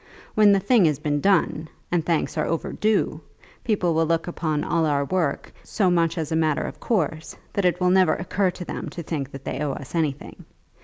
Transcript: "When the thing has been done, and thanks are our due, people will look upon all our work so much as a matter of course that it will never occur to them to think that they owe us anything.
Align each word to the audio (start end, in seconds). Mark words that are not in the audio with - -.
"When 0.33 0.51
the 0.51 0.59
thing 0.59 0.85
has 0.85 0.97
been 0.97 1.21
done, 1.21 1.69
and 1.91 2.03
thanks 2.03 2.35
are 2.35 2.47
our 2.47 2.73
due, 2.73 3.21
people 3.63 3.93
will 3.93 4.07
look 4.07 4.25
upon 4.27 4.63
all 4.63 4.87
our 4.87 5.05
work 5.05 5.53
so 5.63 5.91
much 5.91 6.17
as 6.17 6.31
a 6.31 6.35
matter 6.35 6.63
of 6.63 6.79
course 6.79 7.35
that 7.53 7.65
it 7.65 7.79
will 7.79 7.91
never 7.91 8.15
occur 8.15 8.49
to 8.49 8.65
them 8.65 8.89
to 8.89 9.03
think 9.03 9.29
that 9.29 9.45
they 9.45 9.59
owe 9.59 9.73
us 9.73 9.93
anything. 9.93 10.43